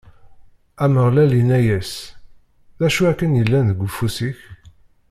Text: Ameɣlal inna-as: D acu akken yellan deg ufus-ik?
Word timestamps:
Ameɣlal 0.83 1.31
inna-as: 1.41 1.91
D 2.79 2.81
acu 2.87 3.01
akken 3.11 3.37
yellan 3.39 3.65
deg 3.69 3.79
ufus-ik? 3.85 4.39